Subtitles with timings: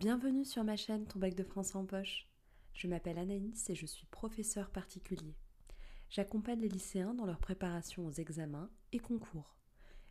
[0.00, 2.26] Bienvenue sur ma chaîne Ton bac de français en poche.
[2.72, 5.36] Je m'appelle Anaïs et je suis professeur particulier.
[6.08, 9.58] J'accompagne les lycéens dans leur préparation aux examens et concours.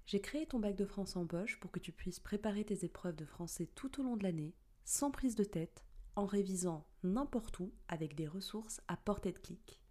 [0.05, 3.15] J'ai créé ton bac de français en poche pour que tu puisses préparer tes épreuves
[3.15, 4.53] de français tout au long de l'année,
[4.85, 5.83] sans prise de tête,
[6.15, 9.81] en révisant n'importe où avec des ressources à portée de clic.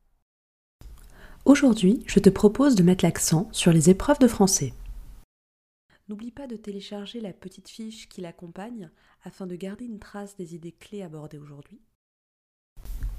[1.45, 4.74] Aujourd'hui, je te propose de mettre l'accent sur les épreuves de français.
[6.09, 8.89] N'oublie pas de télécharger la petite fiche qui l'accompagne
[9.25, 11.83] afin de garder une trace des idées clés abordées aujourd'hui.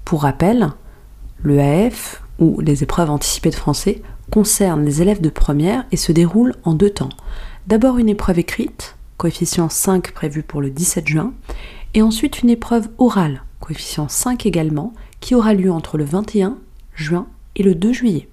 [0.04, 0.70] Pour rappel,
[1.40, 6.10] le AF, ou les épreuves anticipées de français, concerne les élèves de première et se
[6.10, 7.10] déroule en deux temps.
[7.68, 11.32] D'abord une épreuve écrite, coefficient 5 prévu pour le 17 juin,
[11.94, 16.58] et ensuite une épreuve orale, coefficient 5 également, qui aura lieu entre le 21
[16.96, 18.28] juin et le 2 juillet.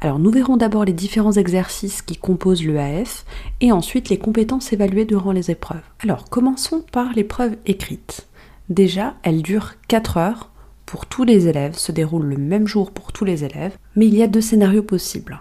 [0.00, 3.24] Alors nous verrons d'abord les différents exercices qui composent le AF
[3.60, 5.82] et ensuite les compétences évaluées durant les épreuves.
[6.00, 8.28] Alors commençons par l'épreuve écrite.
[8.68, 10.50] Déjà, elle dure 4 heures
[10.86, 14.14] pour tous les élèves, se déroule le même jour pour tous les élèves, mais il
[14.14, 15.40] y a deux scénarios possibles.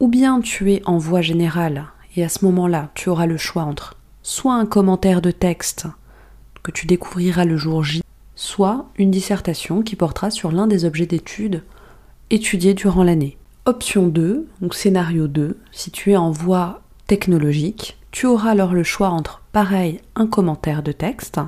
[0.00, 3.62] Ou bien tu es en voie générale et à ce moment-là, tu auras le choix
[3.62, 5.86] entre soit un commentaire de texte
[6.62, 8.02] que tu découvriras le jour J,
[8.34, 11.62] soit une dissertation qui portera sur l'un des objets d'étude
[12.30, 13.36] étudiés durant l'année.
[13.66, 18.82] Option 2, donc scénario 2, si tu es en voie technologique, tu auras alors le
[18.82, 21.40] choix entre pareil un commentaire de texte.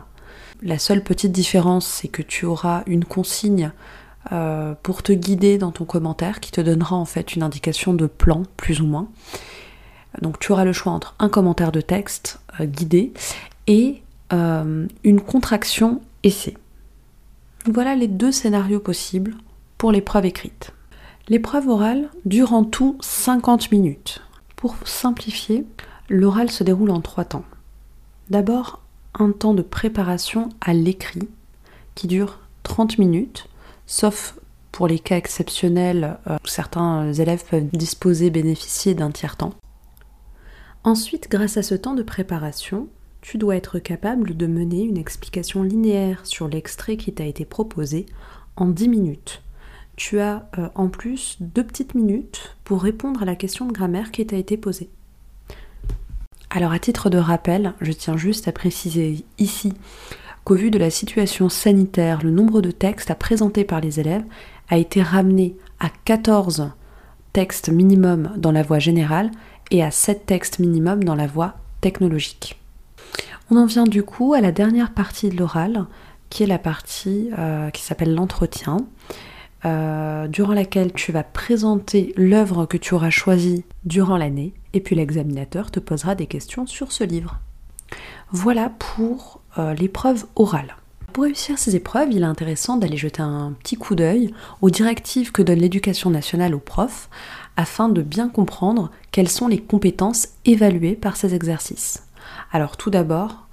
[0.63, 3.73] La seule petite différence, c'est que tu auras une consigne
[4.31, 8.07] euh, pour te guider dans ton commentaire qui te donnera en fait une indication de
[8.07, 9.09] plan, plus ou moins.
[10.21, 13.15] Donc tu auras le choix entre un commentaire de texte euh, guidé
[13.67, 14.03] et
[14.35, 16.59] euh, une contraction essai.
[17.67, 19.35] Voilà les deux scénarios possibles
[19.79, 20.73] pour l'épreuve écrite.
[21.29, 24.23] L'épreuve orale dure en tout 50 minutes.
[24.57, 25.65] Pour simplifier,
[26.09, 27.45] l'oral se déroule en trois temps.
[28.29, 28.83] D'abord,
[29.15, 31.29] un temps de préparation à l'écrit
[31.95, 33.49] qui dure 30 minutes,
[33.87, 34.37] sauf
[34.73, 39.55] pour les cas exceptionnels où euh, certains élèves peuvent disposer, bénéficier d'un tiers-temps.
[40.83, 42.89] Ensuite, grâce à ce temps de préparation,
[43.21, 48.07] tu dois être capable de mener une explication linéaire sur l'extrait qui t'a été proposé
[48.57, 49.43] en 10 minutes
[49.97, 54.11] tu as euh, en plus deux petites minutes pour répondre à la question de grammaire
[54.11, 54.91] qui t'a été posée.
[56.51, 59.73] Alors à titre de rappel, je tiens juste à préciser ici
[60.45, 64.25] qu'au vu de la situation sanitaire, le nombre de textes à présenter par les élèves
[64.69, 66.71] a été ramené à 14
[67.33, 69.31] textes minimum dans la voie générale
[69.71, 72.59] et à 7 textes minimum dans la voie technologique.
[73.51, 75.87] On en vient du coup à la dernière partie de l'oral,
[76.31, 78.79] qui est la partie euh, qui s'appelle l'entretien.
[79.65, 84.97] Euh, durant laquelle tu vas présenter l'œuvre que tu auras choisie durant l'année, et puis
[84.97, 87.39] l'examinateur te posera des questions sur ce livre.
[88.33, 90.77] Voilà pour euh, l'épreuve orale.
[91.13, 95.31] Pour réussir ces épreuves, il est intéressant d'aller jeter un petit coup d'œil aux directives
[95.31, 97.11] que donne l'éducation nationale aux profs
[97.57, 102.09] afin de bien comprendre quelles sont les compétences évaluées par ces exercices.
[102.51, 103.47] Alors tout d'abord,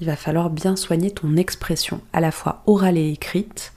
[0.00, 3.72] il va falloir bien soigner ton expression, à la fois orale et écrite,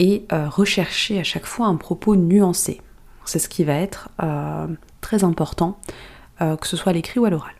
[0.00, 2.80] et euh, rechercher à chaque fois un propos nuancé.
[3.26, 4.66] C'est ce qui va être euh,
[5.00, 5.78] très important,
[6.40, 7.54] euh, que ce soit à l'écrit ou à l'oral.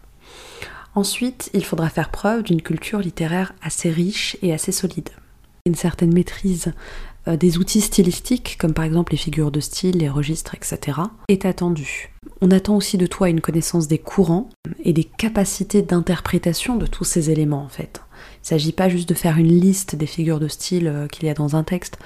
[0.96, 5.10] Ensuite, il faudra faire preuve d'une culture littéraire assez riche et assez solide.
[5.66, 6.72] Une certaine maîtrise
[7.26, 12.10] des outils stylistiques, comme par exemple les figures de style, les registres, etc., est attendue.
[12.40, 14.48] On attend aussi de toi une connaissance des courants
[14.82, 18.00] et des capacités d'interprétation de tous ces éléments en fait.
[18.36, 21.30] Il ne s'agit pas juste de faire une liste des figures de style qu'il y
[21.30, 21.98] a dans un texte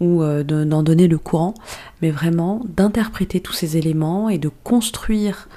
[0.00, 1.54] ou euh, d'en donner le courant,
[2.02, 5.48] mais vraiment d'interpréter tous ces éléments et de construire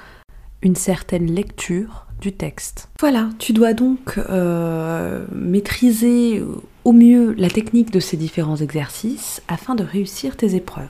[0.62, 2.88] une certaine lecture du texte.
[2.98, 6.42] Voilà, tu dois donc euh, maîtriser
[6.84, 10.88] au mieux la technique de ces différents exercices afin de réussir tes épreuves.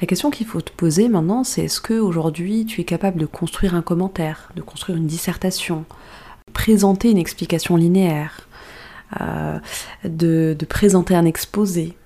[0.00, 3.26] La question qu'il faut te poser maintenant, c'est est-ce que aujourd'hui tu es capable de
[3.26, 5.84] construire un commentaire, de construire une dissertation,
[6.52, 8.48] présenter une explication linéaire,
[9.20, 9.58] euh,
[10.04, 11.96] de, présenter un exposé,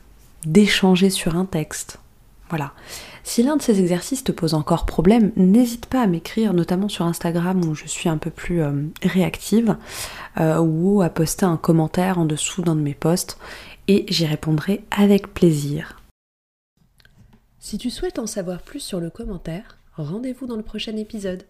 [0.45, 1.99] d'échanger sur un texte.
[2.49, 2.73] Voilà.
[3.25, 7.05] Si l'un de ces exercices te pose encore problème, n'hésite pas à m'écrire, notamment sur
[7.05, 9.77] Instagram où je suis un peu plus euh, réactive,
[10.39, 13.39] euh, ou à poster un commentaire en dessous d'un de mes posts,
[13.89, 16.01] et j'y répondrai avec plaisir.
[17.59, 21.45] Si tu souhaites en savoir plus sur le commentaire, rendez-vous dans le prochain épisode.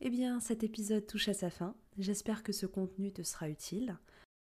[0.00, 1.74] Eh bien, cet épisode touche à sa fin.
[1.98, 3.96] J'espère que ce contenu te sera utile.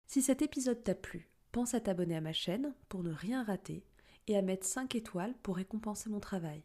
[0.07, 3.83] Si cet épisode t'a plu, Pense à t'abonner à ma chaîne pour ne rien rater
[4.27, 6.61] et à mettre 5 étoiles pour récompenser mon travail.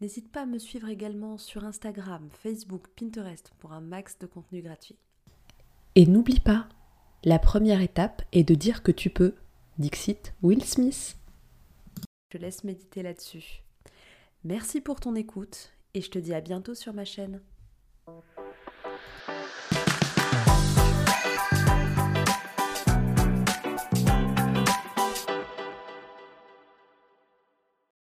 [0.00, 4.60] N'hésite pas à me suivre également sur Instagram, Facebook, Pinterest pour un max de contenu
[4.60, 4.98] gratuit.
[5.94, 6.68] Et n'oublie pas,
[7.24, 9.36] La première étape est de dire que tu peux.
[9.78, 11.16] Dixit Will Smith.
[12.32, 13.62] Je laisse méditer là-dessus.
[14.44, 17.40] Merci pour ton écoute et je te dis à bientôt sur ma chaîne.